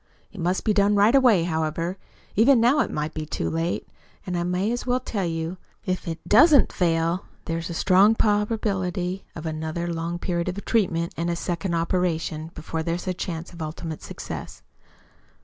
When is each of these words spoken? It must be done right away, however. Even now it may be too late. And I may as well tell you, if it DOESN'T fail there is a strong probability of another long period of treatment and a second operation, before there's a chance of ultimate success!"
It 0.31 0.39
must 0.41 0.63
be 0.63 0.73
done 0.73 0.95
right 0.95 1.13
away, 1.13 1.43
however. 1.43 1.99
Even 2.35 2.59
now 2.59 2.79
it 2.79 2.89
may 2.89 3.09
be 3.09 3.23
too 3.23 3.51
late. 3.51 3.87
And 4.25 4.35
I 4.35 4.41
may 4.41 4.71
as 4.71 4.87
well 4.87 4.99
tell 4.99 5.27
you, 5.27 5.57
if 5.85 6.07
it 6.07 6.27
DOESN'T 6.27 6.73
fail 6.73 7.25
there 7.45 7.59
is 7.59 7.69
a 7.69 7.75
strong 7.75 8.15
probability 8.15 9.25
of 9.35 9.45
another 9.45 9.85
long 9.93 10.17
period 10.17 10.49
of 10.49 10.65
treatment 10.65 11.13
and 11.17 11.29
a 11.29 11.35
second 11.35 11.75
operation, 11.75 12.49
before 12.55 12.81
there's 12.81 13.05
a 13.07 13.13
chance 13.13 13.53
of 13.53 13.61
ultimate 13.61 14.01
success!" 14.01 14.63